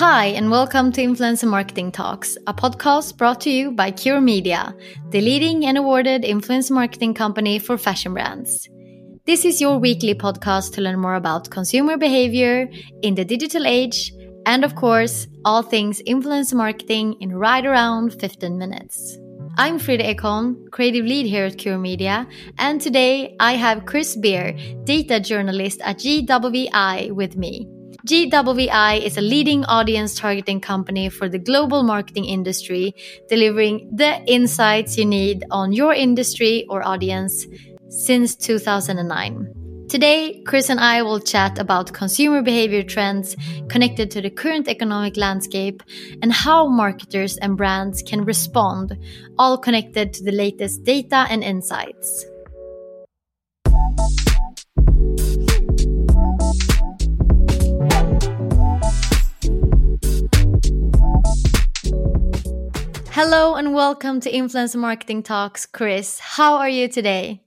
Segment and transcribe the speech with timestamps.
[0.00, 4.74] Hi, and welcome to Influencer Marketing Talks, a podcast brought to you by Cure Media,
[5.10, 8.66] the leading and awarded influencer marketing company for fashion brands.
[9.26, 12.70] This is your weekly podcast to learn more about consumer behavior
[13.02, 14.14] in the digital age,
[14.46, 19.18] and of course, all things influencer marketing in right around 15 minutes.
[19.58, 24.56] I'm Frida Ekholm, creative lead here at Cure Media, and today I have Chris Beer,
[24.84, 27.68] data journalist at GWI, with me.
[28.06, 32.94] GWI is a leading audience targeting company for the global marketing industry,
[33.28, 37.46] delivering the insights you need on your industry or audience
[37.88, 39.86] since 2009.
[39.90, 43.36] Today, Chris and I will chat about consumer behavior trends
[43.68, 45.82] connected to the current economic landscape
[46.22, 48.96] and how marketers and brands can respond,
[49.38, 52.24] all connected to the latest data and insights.
[63.22, 66.18] Hello and welcome to Influencer Marketing Talks, Chris.
[66.20, 67.42] How are you today?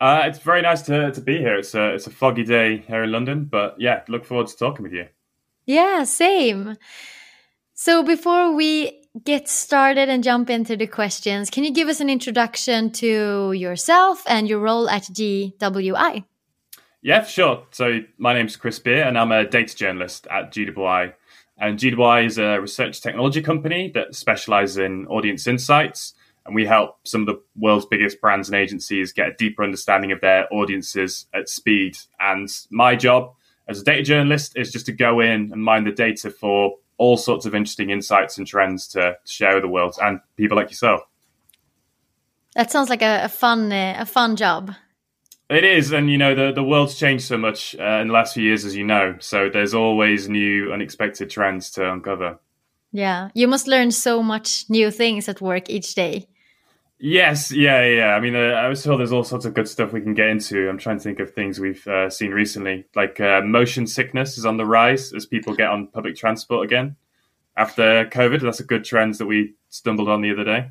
[0.00, 1.56] Uh, it's very nice to, to be here.
[1.56, 4.84] It's a, it's a foggy day here in London, but yeah, look forward to talking
[4.84, 5.08] with you.
[5.66, 6.76] Yeah, same.
[7.74, 12.08] So before we get started and jump into the questions, can you give us an
[12.08, 16.22] introduction to yourself and your role at GWI?
[17.02, 17.66] Yeah, sure.
[17.72, 21.14] So my name's Chris Beer, and I'm a data journalist at GWI.
[21.58, 26.14] And GWI is a research technology company that specializes in audience insights.
[26.46, 30.12] And we help some of the world's biggest brands and agencies get a deeper understanding
[30.12, 31.98] of their audiences at speed.
[32.20, 33.34] And my job
[33.68, 37.16] as a data journalist is just to go in and mine the data for all
[37.16, 41.02] sorts of interesting insights and trends to share with the world and people like yourself.
[42.54, 44.74] That sounds like a, a fun, uh, a fun job.
[45.50, 48.34] It is, and you know the the world's changed so much uh, in the last
[48.34, 49.16] few years, as you know.
[49.18, 52.38] So there's always new, unexpected trends to uncover.
[52.92, 56.26] Yeah, you must learn so much new things at work each day.
[57.00, 58.14] Yes, yeah, yeah.
[58.14, 60.28] I mean, uh, I was told there's all sorts of good stuff we can get
[60.28, 60.68] into.
[60.68, 64.44] I'm trying to think of things we've uh, seen recently, like uh, motion sickness is
[64.44, 66.96] on the rise as people get on public transport again
[67.56, 68.42] after COVID.
[68.42, 70.70] That's a good trend that we stumbled on the other day.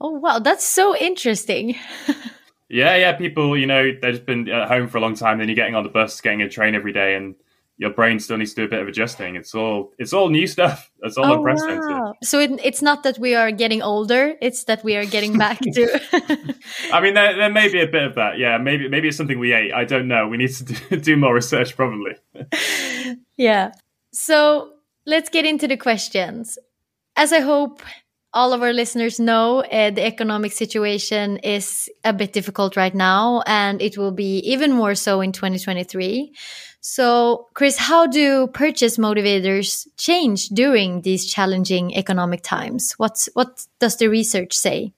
[0.00, 1.74] Oh wow, that's so interesting.
[2.70, 3.12] Yeah, yeah.
[3.16, 5.38] People, you know, they've been at home for a long time.
[5.38, 7.34] Then you're getting on the bus, getting a train every day, and
[7.80, 9.36] your brain still needs to do a bit of adjusting.
[9.36, 10.88] It's all it's all new stuff.
[11.02, 11.40] It's all oh.
[11.40, 12.12] Wow.
[12.22, 15.58] So it, it's not that we are getting older; it's that we are getting back
[15.60, 16.00] to.
[16.92, 18.38] I mean, there, there may be a bit of that.
[18.38, 19.72] Yeah, maybe maybe it's something we ate.
[19.72, 20.28] I don't know.
[20.28, 22.16] We need to do, do more research, probably.
[23.38, 23.72] yeah.
[24.12, 24.74] So
[25.06, 26.58] let's get into the questions.
[27.16, 27.82] As I hope
[28.32, 33.42] all of our listeners know uh, the economic situation is a bit difficult right now
[33.46, 36.32] and it will be even more so in 2023
[36.80, 42.92] so chris how do purchase motivators change during these challenging economic times?
[42.92, 44.92] What's what does the research say?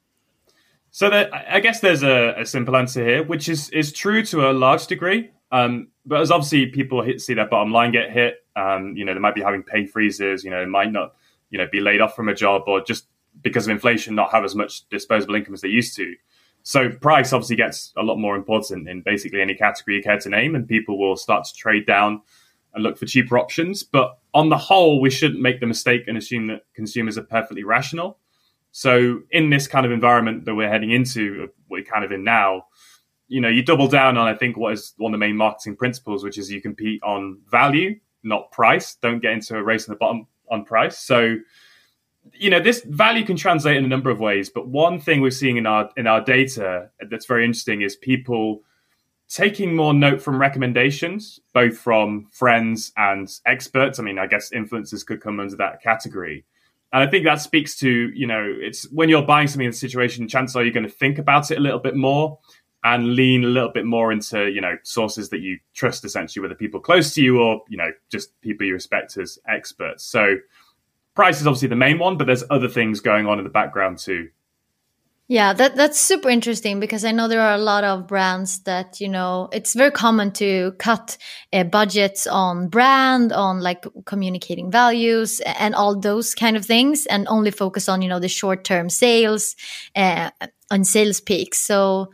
[0.93, 4.52] So I guess there's a, a, simple answer here, which is is true to a
[4.52, 5.31] large degree.
[5.50, 9.14] Um, but as obviously people hit, see their bottom line get hit, um, you know,
[9.14, 11.14] they might be having pay freezes, you know, they might not,
[11.50, 13.06] you know, be laid off from a job or just
[13.43, 16.15] because of inflation not have as much disposable income as they used to.
[16.62, 20.29] So price obviously gets a lot more important in basically any category you care to
[20.29, 22.23] name, and people will start to trade down
[22.75, 23.83] and look for cheaper options.
[23.83, 27.65] But on the whole, we shouldn't make the mistake and assume that consumers are perfectly
[27.65, 28.19] rational.
[28.71, 32.25] So in this kind of environment that we're heading into, uh, we're kind of in
[32.25, 32.67] now,
[33.29, 35.77] you know, you double down on I think what is one of the main marketing
[35.77, 38.95] principles, which is you compete on value, not price.
[38.95, 40.99] Don't get into a race in the bottom on price.
[40.99, 41.37] So,
[42.33, 44.51] you know, this value can translate in a number of ways.
[44.51, 48.63] But one thing we're seeing in our in our data that's very interesting is people
[49.29, 53.99] taking more note from recommendations, both from friends and experts.
[53.99, 56.45] I mean, I guess influencers could come under that category.
[56.93, 59.75] And I think that speaks to, you know, it's when you're buying something in a
[59.75, 62.39] situation, chances are you're going to think about it a little bit more
[62.85, 66.55] and lean a little bit more into, you know, sources that you trust essentially, whether
[66.55, 70.05] people close to you or, you know, just people you respect as experts.
[70.05, 70.37] So
[71.14, 73.99] price is obviously the main one, but there's other things going on in the background
[73.99, 74.29] too.
[75.29, 79.00] Yeah, that that's super interesting because I know there are a lot of brands that
[79.00, 81.17] you know it's very common to cut
[81.53, 87.26] uh, budgets on brand, on like communicating values and all those kind of things, and
[87.29, 89.56] only focus on you know the short term sales
[89.97, 90.31] uh,
[90.70, 91.59] on sales peaks.
[91.61, 92.12] So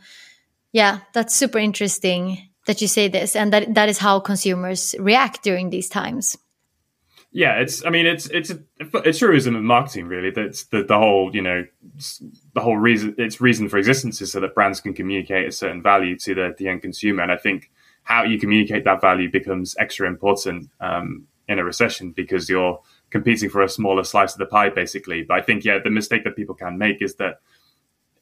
[0.71, 5.43] yeah, that's super interesting that you say this, and that that is how consumers react
[5.43, 6.37] during these times.
[7.31, 7.85] Yeah, it's.
[7.85, 8.59] I mean, it's it's a,
[9.05, 10.31] a truism of marketing, really.
[10.31, 11.63] That's the the whole you know
[12.55, 15.83] the whole reason its reason for existence is so that brands can communicate a certain
[15.83, 17.69] value to the the end consumer, and I think
[18.01, 22.81] how you communicate that value becomes extra important um, in a recession because you're
[23.11, 25.21] competing for a smaller slice of the pie, basically.
[25.21, 27.41] But I think yeah, the mistake that people can make is that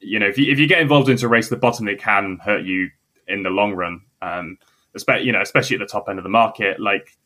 [0.01, 2.39] you know if you if you get involved into a race the bottom, it can
[2.43, 2.89] hurt you
[3.25, 4.01] in the long run.
[4.21, 4.57] Um,
[4.95, 7.17] especially you know especially at the top end of the market, like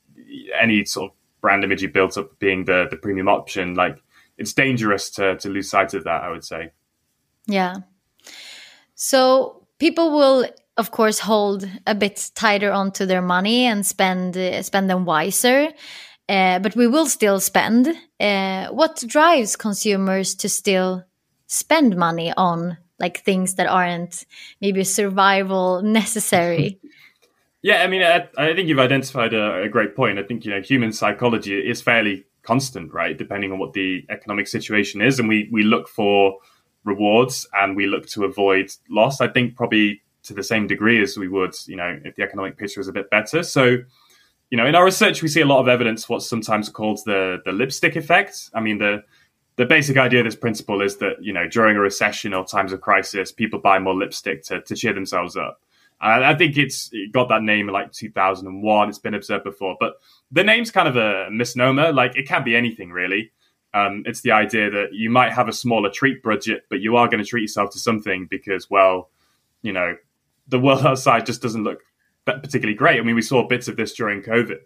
[0.59, 4.01] any sort of brand image you built up being the the premium option, like
[4.37, 6.23] it's dangerous to to lose sight of that.
[6.23, 6.71] I would say.
[7.47, 7.77] Yeah.
[8.95, 10.45] So people will
[10.77, 15.69] of course hold a bit tighter onto their money and spend uh, spend them wiser.
[16.29, 17.93] Uh, but we will still spend.
[18.19, 21.03] Uh, what drives consumers to still
[21.47, 24.25] spend money on like things that aren't
[24.61, 26.79] maybe survival necessary?
[27.63, 30.17] Yeah, I mean, I, I think you've identified a, a, great point.
[30.17, 33.15] I think you know human psychology is fairly constant, right?
[33.15, 36.39] Depending on what the economic situation is, and we we look for
[36.83, 39.21] rewards and we look to avoid loss.
[39.21, 42.57] I think probably to the same degree as we would, you know, if the economic
[42.57, 43.43] picture is a bit better.
[43.43, 43.77] So,
[44.49, 47.41] you know, in our research, we see a lot of evidence what's sometimes called the
[47.45, 48.49] the lipstick effect.
[48.55, 49.03] I mean, the
[49.57, 52.73] the basic idea of this principle is that you know during a recession or times
[52.73, 55.61] of crisis, people buy more lipstick to, to cheer themselves up.
[56.03, 58.89] I think it's it got that name in like 2001.
[58.89, 59.93] It's been observed before, but
[60.31, 61.93] the name's kind of a misnomer.
[61.93, 63.31] Like it can be anything really.
[63.73, 67.07] Um, it's the idea that you might have a smaller treat budget, but you are
[67.07, 69.09] going to treat yourself to something because, well,
[69.61, 69.95] you know,
[70.47, 71.79] the world outside just doesn't look
[72.25, 72.99] particularly great.
[72.99, 74.59] I mean, we saw bits of this during COVID.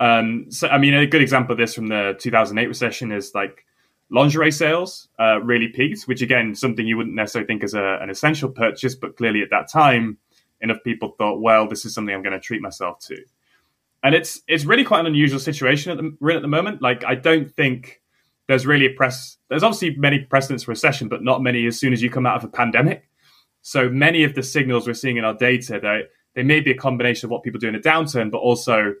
[0.00, 3.64] Um, so, I mean, a good example of this from the 2008 recession is like
[4.10, 8.10] lingerie sales uh, really peaked, which again, something you wouldn't necessarily think as a, an
[8.10, 10.18] essential purchase, but clearly at that time,
[10.60, 13.16] enough people thought, well, this is something I'm going to treat myself to.
[14.02, 16.82] And it's it's really quite an unusual situation at the, we're in at the moment.
[16.82, 18.00] Like, I don't think
[18.46, 19.38] there's really a press.
[19.48, 22.36] There's obviously many precedents for recession, but not many as soon as you come out
[22.36, 23.08] of a pandemic.
[23.62, 26.76] So many of the signals we're seeing in our data, they they may be a
[26.76, 28.94] combination of what people do in a downturn, but also,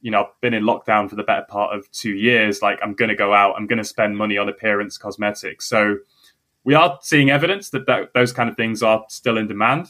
[0.00, 2.62] you know, I've been in lockdown for the better part of two years.
[2.62, 5.66] Like, I'm going to go out, I'm going to spend money on appearance cosmetics.
[5.66, 5.96] So
[6.62, 9.88] we are seeing evidence that, that those kind of things are still in demand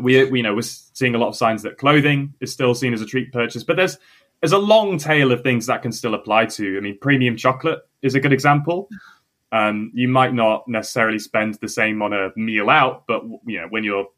[0.00, 2.92] we, we you know we're seeing a lot of signs that clothing is still seen
[2.92, 3.98] as a treat purchase, but there's
[4.40, 6.76] there's a long tail of things that can still apply to.
[6.76, 8.88] I mean, premium chocolate is a good example.
[9.50, 13.66] Um, you might not necessarily spend the same on a meal out, but you know
[13.68, 14.08] when you're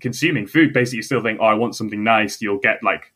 [0.00, 2.42] consuming food, basically you still think, oh, I want something nice.
[2.42, 3.12] You'll get like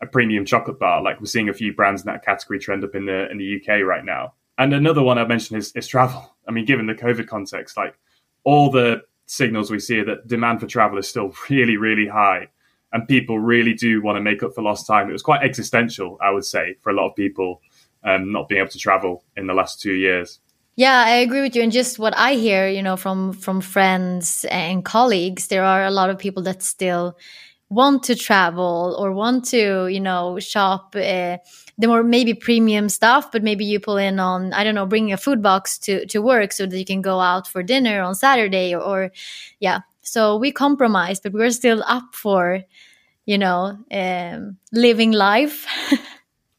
[0.00, 1.02] a premium chocolate bar.
[1.02, 3.60] Like we're seeing a few brands in that category trend up in the in the
[3.60, 4.34] UK right now.
[4.58, 6.34] And another one I mentioned is, is travel.
[6.48, 7.98] I mean, given the COVID context, like
[8.44, 12.48] all the signals we see that demand for travel is still really, really high.
[12.90, 15.10] And people really do want to make up for lost time.
[15.10, 17.60] It was quite existential, I would say, for a lot of people
[18.02, 20.40] um, not being able to travel in the last two years.
[20.76, 21.62] Yeah, I agree with you.
[21.62, 25.90] And just what I hear, you know, from from friends and colleagues, there are a
[25.90, 27.18] lot of people that still
[27.70, 31.36] want to travel or want to you know shop uh,
[31.76, 35.12] the more maybe premium stuff but maybe you pull in on i don't know bringing
[35.12, 38.14] a food box to to work so that you can go out for dinner on
[38.14, 39.12] saturday or, or
[39.60, 39.80] yeah.
[40.00, 42.62] So we compromised but we are still up for
[43.26, 45.66] you know um, living life.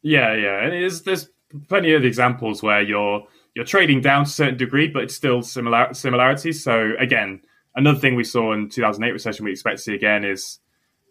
[0.02, 0.62] Yeah yeah.
[0.62, 1.28] And there's there's
[1.68, 5.42] plenty of examples where you're you're trading down to a certain degree but it's still
[5.42, 6.64] similar similarities.
[6.64, 7.42] So again
[7.74, 10.58] another thing we saw in 2008 recession we expect to see again is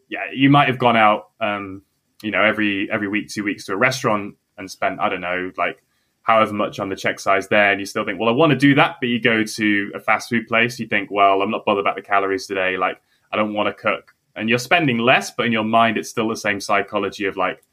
[0.10, 1.84] yeah, you might have gone out, um,
[2.22, 5.52] you know, every every week, two weeks to a restaurant and spent, I don't know,
[5.58, 5.82] like
[6.22, 8.58] however much on the check size there, and you still think, well, I want to
[8.58, 11.66] do that, but you go to a fast food place, you think, well, I'm not
[11.66, 13.02] bothered about the calories today, like
[13.32, 16.28] I don't want to cook, and you're spending less, but in your mind, it's still
[16.28, 17.64] the same psychology of like,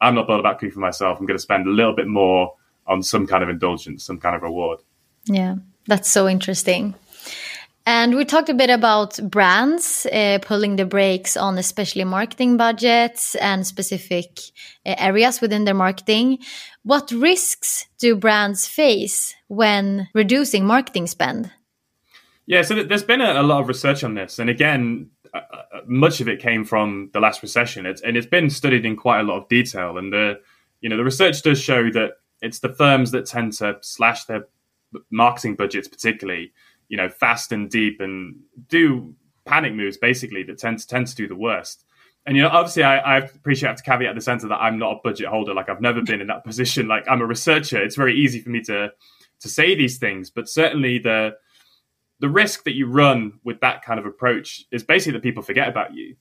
[0.00, 1.18] I'm not bothered about cooking for myself.
[1.18, 2.54] I'm going to spend a little bit more
[2.86, 4.80] on some kind of indulgence, some kind of reward.
[5.26, 6.94] Yeah, that's so interesting.
[7.84, 13.34] And we talked a bit about brands uh, pulling the brakes on especially marketing budgets
[13.36, 14.38] and specific
[14.86, 16.38] uh, areas within their marketing.
[16.84, 21.50] What risks do brands face when reducing marketing spend?
[22.46, 24.38] Yeah, so there's been a, a lot of research on this.
[24.38, 27.84] And again, uh, uh, much of it came from the last recession.
[27.84, 29.98] It's, and it's been studied in quite a lot of detail.
[29.98, 30.40] And the,
[30.80, 32.12] you know, the research does show that
[32.42, 34.46] it's the firms that tend to slash their
[35.10, 36.52] marketing budgets particularly
[36.88, 38.36] you know, fast and deep and
[38.68, 41.84] do panic moves basically that tend to tend to do the worst.
[42.26, 44.78] And you know, obviously, I, I appreciate I have to caveat the center that I'm
[44.78, 45.54] not a budget holder.
[45.54, 46.88] Like I've never been in that position.
[46.88, 47.82] Like I'm a researcher.
[47.82, 48.92] It's very easy for me to
[49.40, 51.32] to say these things, but certainly the
[52.20, 55.68] the risk that you run with that kind of approach is basically that people forget
[55.68, 56.14] about you.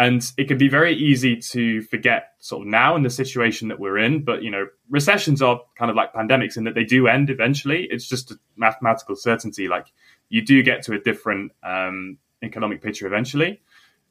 [0.00, 3.78] And it can be very easy to forget sort of now in the situation that
[3.78, 4.24] we're in.
[4.24, 7.86] But, you know, recessions are kind of like pandemics in that they do end eventually.
[7.90, 9.68] It's just a mathematical certainty.
[9.68, 9.88] Like
[10.30, 13.60] you do get to a different um, economic picture eventually.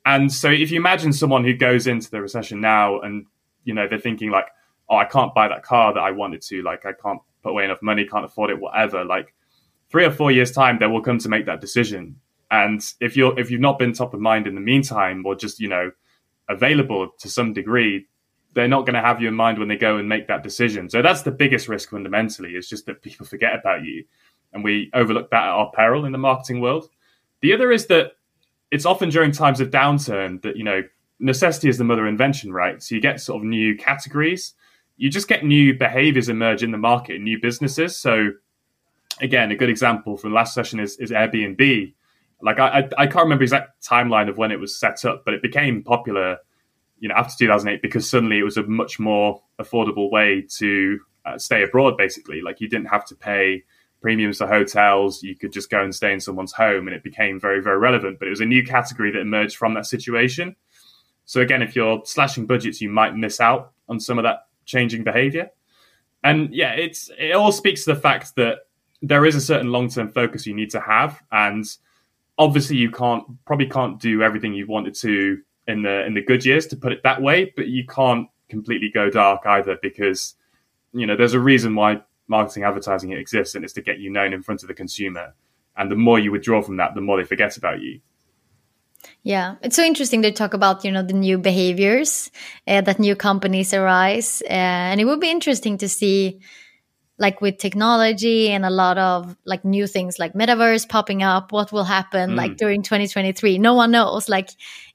[0.05, 3.25] And so if you imagine someone who goes into the recession now and,
[3.63, 4.50] you know, they're thinking like,
[4.89, 7.65] oh, I can't buy that car that I wanted to, like, I can't put away
[7.65, 9.03] enough money, can't afford it, whatever.
[9.05, 9.34] Like,
[9.89, 12.19] three or four years' time, they will come to make that decision.
[12.51, 15.60] And if you're if you've not been top of mind in the meantime, or just
[15.60, 15.91] you know
[16.50, 18.08] available to some degree,
[18.53, 20.89] they're not going to have you in mind when they go and make that decision.
[20.89, 22.56] So that's the biggest risk fundamentally.
[22.56, 24.03] Is just that people forget about you,
[24.53, 26.89] and we overlook that at our peril in the marketing world.
[27.41, 28.13] The other is that
[28.72, 30.84] it's often during times of downturn that you know
[31.20, 32.82] necessity is the mother invention, right?
[32.82, 34.53] So you get sort of new categories,
[34.98, 37.96] you just get new behaviors emerge in the market, new businesses.
[37.96, 38.32] So
[39.22, 41.94] again, a good example from last session is, is Airbnb
[42.41, 45.41] like I, I, can't remember exact timeline of when it was set up, but it
[45.41, 46.38] became popular,
[47.00, 51.38] you know, after 2008 because suddenly it was a much more affordable way to uh,
[51.38, 51.98] stay abroad.
[51.98, 53.63] Basically, like you didn't have to pay
[54.01, 57.39] premiums for hotels; you could just go and stay in someone's home, and it became
[57.39, 58.19] very very relevant.
[58.19, 60.55] But it was a new category that emerged from that situation.
[61.25, 65.03] So again, if you're slashing budgets, you might miss out on some of that changing
[65.03, 65.51] behavior.
[66.24, 68.60] And yeah, it's it all speaks to the fact that
[69.01, 71.65] there is a certain long term focus you need to have, and
[72.39, 76.43] obviously you can't probably can't do everything you wanted to in the in the good
[76.43, 80.34] years to put it that way, but you can't completely go dark either because
[80.93, 84.34] you know there's a reason why marketing advertising exists and it's to get you known
[84.34, 85.36] in front of the consumer.
[85.77, 88.01] And the more you withdraw from that, the more they forget about you.
[89.24, 92.31] Yeah, it's so interesting to talk about you know the new behaviors
[92.67, 94.53] uh, that new companies arise, uh,
[94.91, 96.39] and it would be interesting to see
[97.19, 101.71] like with technology and a lot of like new things like metaverse popping up what
[101.71, 102.35] will happen mm.
[102.35, 104.29] like during 2023 no one knows.
[104.29, 104.49] Like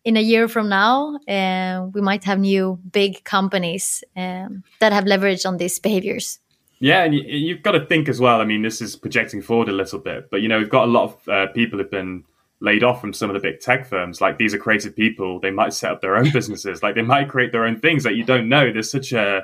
[0.05, 5.05] in a year from now uh, we might have new big companies um, that have
[5.05, 6.41] leveraged on these behaviors.
[6.81, 8.41] Yeah and you, have got to think as well.
[8.41, 10.91] I mean this is projecting forward a little bit but you know we've got a
[10.91, 12.25] lot of uh, people have been
[12.61, 14.23] laid off from some of the big tech firms.
[14.23, 15.39] Like these are creative people.
[15.39, 16.83] They might set up their own businesses.
[16.83, 18.73] Like they might create their own things that you don't know.
[18.73, 19.43] There's such a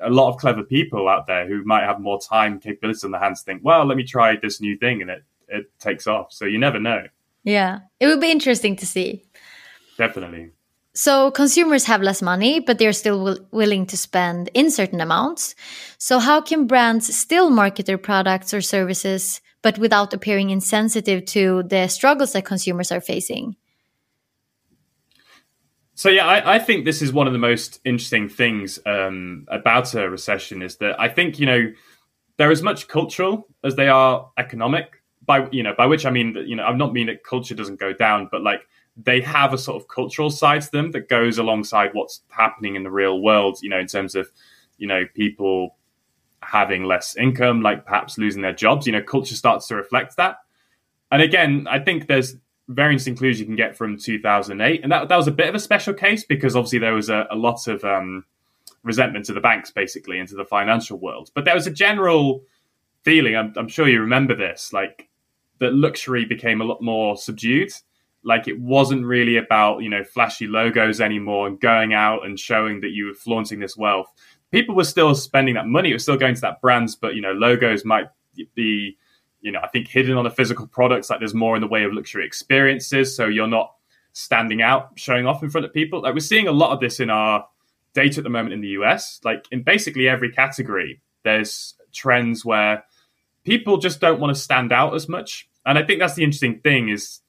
[0.00, 3.20] a lot of clever people out there who might have more time capabilities on their
[3.20, 6.32] hands think, well, let me try this new thing and it, it takes off.
[6.32, 7.04] So you never know.
[7.44, 7.80] Yeah.
[7.98, 9.24] It would be interesting to see.
[9.96, 10.50] Definitely.
[10.92, 15.54] So consumers have less money, but they're still willing to spend in certain amounts.
[15.98, 21.62] So how can brands still market their products or services, but without appearing insensitive to
[21.62, 23.56] the struggles that consumers are facing?
[26.00, 29.92] So yeah, I, I, think this is one of the most interesting things um, about
[29.92, 31.70] a recession is that I think you know
[32.38, 35.02] they're as much cultural as they are economic.
[35.26, 37.54] By you know, by which I mean that you know I'm not mean that culture
[37.54, 38.62] doesn't go down, but like
[38.96, 42.82] they have a sort of cultural side to them that goes alongside what's happening in
[42.82, 43.58] the real world.
[43.60, 44.30] You know, in terms of
[44.78, 45.76] you know people
[46.40, 48.86] having less income, like perhaps losing their jobs.
[48.86, 50.38] You know, culture starts to reflect that.
[51.12, 52.36] And again, I think there's
[52.70, 55.60] variance clues you can get from 2008, and that that was a bit of a
[55.60, 58.24] special case because obviously there was a, a lot of um,
[58.82, 61.30] resentment to the banks, basically, into the financial world.
[61.34, 62.42] But there was a general
[63.02, 63.36] feeling.
[63.36, 65.08] I'm, I'm sure you remember this, like
[65.58, 67.72] that luxury became a lot more subdued.
[68.22, 72.80] Like it wasn't really about you know flashy logos anymore and going out and showing
[72.80, 74.12] that you were flaunting this wealth.
[74.50, 75.90] People were still spending that money.
[75.90, 78.08] It was still going to that brands, but you know logos might
[78.54, 78.96] be
[79.40, 81.10] you know I think hidden on the physical products.
[81.10, 83.74] Like there's more in the way of luxury experiences, so you're not
[84.12, 86.02] standing out, showing off in front of people.
[86.02, 87.46] Like we're seeing a lot of this in our
[87.94, 89.20] data at the moment in the US.
[89.24, 92.84] Like in basically every category, there's trends where
[93.44, 95.48] people just don't want to stand out as much.
[95.66, 97.20] And I think that's the interesting thing is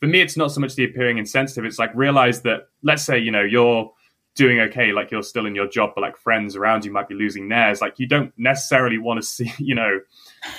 [0.00, 1.64] for me, it's not so much the appearing insensitive.
[1.64, 3.92] It's like realize that, let's say, you know, you're
[4.34, 7.14] doing okay, like you're still in your job, but like friends around you might be
[7.14, 7.80] losing theirs.
[7.80, 10.00] Like you don't necessarily want to see, you know,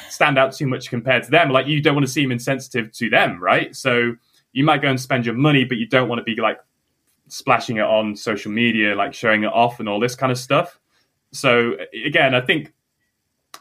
[0.10, 1.51] stand out too much compared to them.
[1.51, 3.75] Like you don't want to seem insensitive to them, right?
[3.75, 4.16] So
[4.54, 6.60] you might go and spend your money, but you don't want to be like
[7.28, 10.80] splashing it on social media, like showing it off and all this kind of stuff.
[11.32, 12.74] So again, I think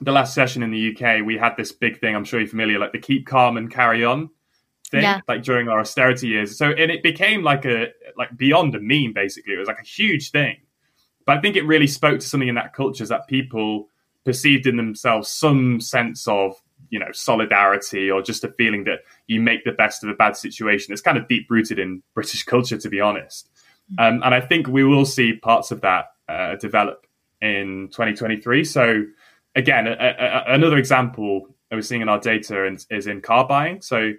[0.00, 2.16] the last session in the UK, we had this big thing.
[2.16, 4.30] I'm sure you're familiar, like the keep calm and carry on
[4.90, 5.20] thing, yeah.
[5.28, 6.56] like during our austerity years.
[6.56, 9.12] So, and it became like a like beyond a meme.
[9.12, 10.56] Basically, it was like a huge thing.
[11.26, 13.88] But I think it really spoke to something in that culture that people
[14.24, 16.54] perceived in themselves some sense of
[16.90, 20.36] you know solidarity or just a feeling that you make the best of a bad
[20.36, 20.92] situation.
[20.92, 23.48] It's kind of deep rooted in British culture, to be honest.
[23.98, 24.08] Mm.
[24.08, 27.06] Um, and I think we will see parts of that uh, develop
[27.40, 28.64] in 2023.
[28.64, 29.04] So
[29.54, 33.46] again, a, a, another example that we're seeing in our data is, is in car
[33.46, 33.80] buying.
[33.80, 34.12] So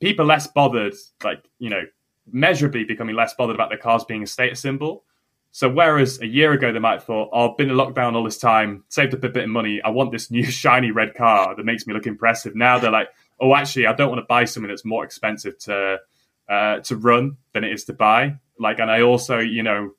[0.00, 1.82] people less bothered, like, you know,
[2.30, 5.04] measurably becoming less bothered about their cars being a status symbol.
[5.50, 8.24] So whereas a year ago they might have thought, oh, I've been in lockdown all
[8.24, 11.54] this time, saved up a bit of money, I want this new shiny red car
[11.56, 12.54] that makes me look impressive.
[12.54, 13.08] Now they're like,
[13.40, 15.98] oh, actually, I don't want to buy something that's more expensive to
[16.48, 18.36] uh, to run than it is to buy.
[18.58, 19.92] Like, and I also, you know,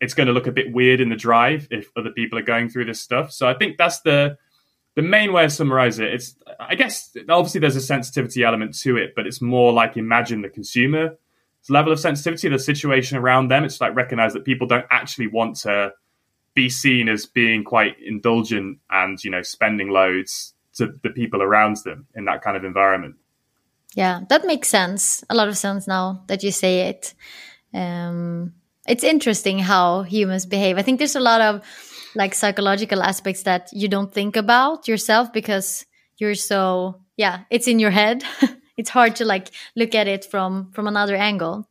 [0.00, 2.68] it's going to look a bit weird in the drive if other people are going
[2.68, 3.32] through this stuff.
[3.32, 4.38] So I think that's the
[4.98, 6.12] the main way to summarize it.
[6.12, 10.42] It's I guess obviously there's a sensitivity element to it, but it's more like imagine
[10.42, 11.16] the consumer
[11.68, 13.62] level of sensitivity, the situation around them.
[13.62, 15.92] It's like recognize that people don't actually want to
[16.54, 21.76] be seen as being quite indulgent and you know spending loads to the people around
[21.84, 23.14] them in that kind of environment.
[23.94, 25.22] Yeah, that makes sense.
[25.30, 27.14] A lot of sense now that you say it.
[27.72, 28.52] Um,
[28.88, 30.76] it's interesting how humans behave.
[30.76, 31.62] I think there's a lot of
[32.14, 35.86] like psychological aspects that you don't think about yourself because
[36.18, 38.24] you're so yeah, it's in your head.
[38.76, 41.68] it's hard to like look at it from from another angle.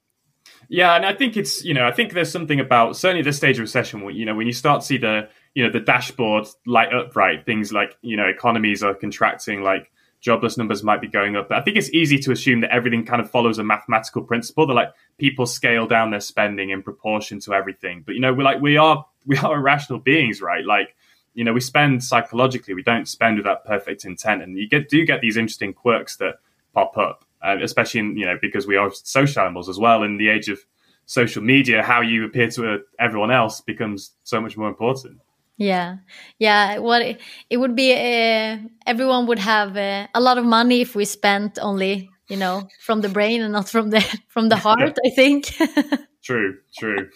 [0.69, 3.57] Yeah, and I think it's you know I think there's something about certainly this stage
[3.57, 6.47] of recession where you know when you start to see the you know the dashboard
[6.65, 11.07] light up right things like you know economies are contracting like jobless numbers might be
[11.07, 11.49] going up.
[11.49, 14.67] But I think it's easy to assume that everything kind of follows a mathematical principle
[14.67, 18.03] that like people scale down their spending in proportion to everything.
[18.05, 20.65] But you know, we're like we are we are irrational beings, right?
[20.65, 20.95] Like,
[21.33, 24.41] you know, we spend psychologically, we don't spend with that perfect intent.
[24.41, 26.39] And you get do get these interesting quirks that
[26.73, 30.17] pop up, uh, especially in, you know, because we are social animals as well in
[30.17, 30.59] the age of
[31.05, 35.19] social media, how you appear to uh, everyone else becomes so much more important.
[35.57, 35.97] Yeah,
[36.37, 36.77] yeah.
[36.77, 37.15] What well,
[37.49, 41.57] it would be, uh, everyone would have uh, a lot of money if we spent
[41.59, 44.97] only, you know, from the brain and not from the from the heart.
[45.03, 45.55] I think.
[46.23, 46.57] true.
[46.77, 47.09] True.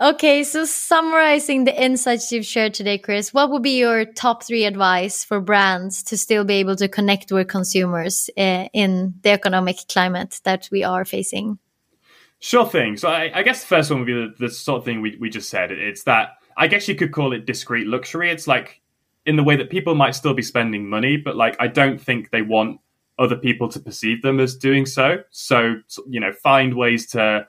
[0.00, 4.64] Okay, so summarizing the insights you've shared today, Chris, what would be your top three
[4.64, 9.76] advice for brands to still be able to connect with consumers uh, in the economic
[9.88, 11.58] climate that we are facing?
[12.40, 12.96] Sure thing.
[12.96, 15.16] So I, I guess the first one would be the, the sort of thing we,
[15.20, 15.70] we just said.
[15.70, 18.30] It's that I guess you could call it discreet luxury.
[18.30, 18.82] It's like
[19.24, 22.30] in the way that people might still be spending money, but like I don't think
[22.30, 22.80] they want
[23.16, 25.22] other people to perceive them as doing so.
[25.30, 25.76] So
[26.08, 27.46] you know, find ways to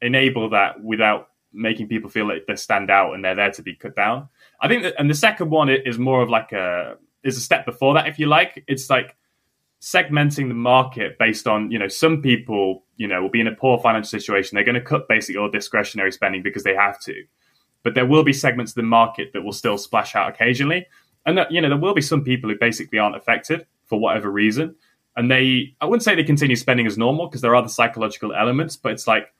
[0.00, 3.74] enable that without making people feel like they stand out and they're there to be
[3.74, 4.28] cut down.
[4.60, 7.66] I think that, and the second one is more of like a is a step
[7.66, 8.64] before that, if you like.
[8.66, 9.16] It's like
[9.80, 13.54] segmenting the market based on you know some people you know will be in a
[13.54, 14.54] poor financial situation.
[14.54, 17.24] They're going to cut basically all discretionary spending because they have to
[17.82, 20.86] but there will be segments of the market that will still splash out occasionally.
[21.26, 24.30] And that, you know, there will be some people who basically aren't affected for whatever
[24.30, 24.74] reason.
[25.16, 28.34] And they, I wouldn't say they continue spending as normal because there are the psychological
[28.34, 29.32] elements, but it's like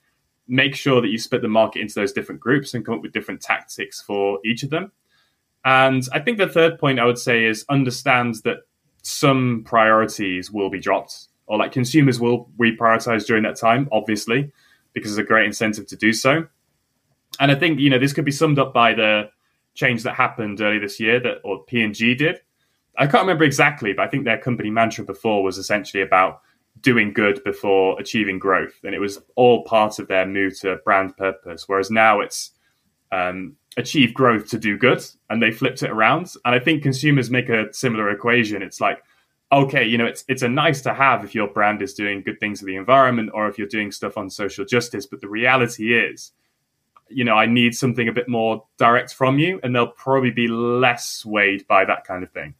[0.50, 3.12] make sure that you split the market into those different groups and come up with
[3.12, 4.90] different tactics for each of them.
[5.64, 8.58] And I think the third point I would say is understand that
[9.02, 14.52] some priorities will be dropped or like consumers will reprioritize during that time, obviously,
[14.92, 16.46] because there's a great incentive to do so.
[17.38, 19.30] And I think you know this could be summed up by the
[19.74, 22.40] change that happened early this year that or P&G did.
[22.98, 26.40] I can't remember exactly, but I think their company mantra before was essentially about
[26.82, 28.74] doing good before achieving growth.
[28.84, 31.68] And it was all part of their move to brand purpose.
[31.68, 32.52] Whereas now it's
[33.12, 35.04] um, achieve growth to do good.
[35.28, 36.32] And they flipped it around.
[36.44, 38.62] And I think consumers make a similar equation.
[38.62, 39.02] It's like,
[39.52, 42.38] okay, you know, it's it's a nice to have if your brand is doing good
[42.40, 45.06] things for the environment or if you're doing stuff on social justice.
[45.06, 46.32] But the reality is,
[47.08, 50.46] you know, I need something a bit more direct from you, and they'll probably be
[50.46, 52.54] less swayed by that kind of thing.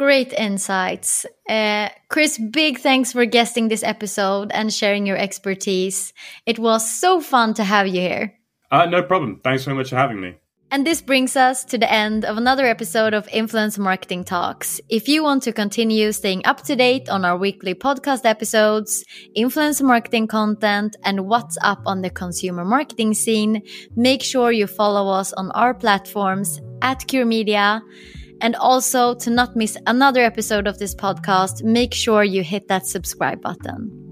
[0.00, 1.26] Great insights.
[1.46, 6.14] Uh, Chris, big thanks for guesting this episode and sharing your expertise.
[6.46, 8.32] It was so fun to have you here.
[8.70, 9.42] Uh, no problem.
[9.44, 10.36] Thanks very much for having me.
[10.70, 14.80] And this brings us to the end of another episode of Influence Marketing Talks.
[14.88, 19.82] If you want to continue staying up to date on our weekly podcast episodes, influence
[19.82, 23.60] marketing content, and what's up on the consumer marketing scene,
[23.96, 27.82] make sure you follow us on our platforms at Cure Media.
[28.40, 32.86] And also to not miss another episode of this podcast, make sure you hit that
[32.86, 34.09] subscribe button.